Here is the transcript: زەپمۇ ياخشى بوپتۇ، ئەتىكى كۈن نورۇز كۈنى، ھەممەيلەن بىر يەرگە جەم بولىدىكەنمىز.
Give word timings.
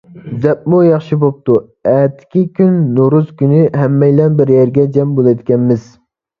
زەپمۇ 0.43 0.79
ياخشى 0.85 1.17
بوپتۇ، 1.23 1.57
ئەتىكى 1.91 2.43
كۈن 2.61 2.73
نورۇز 2.97 3.29
كۈنى، 3.43 3.61
ھەممەيلەن 3.85 4.43
بىر 4.43 4.57
يەرگە 4.59 4.91
جەم 4.99 5.17
بولىدىكەنمىز. 5.23 5.89